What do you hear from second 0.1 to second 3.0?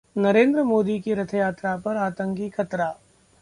नरेंद्र मोदी की रथयात्रा पर आतंकी खतरा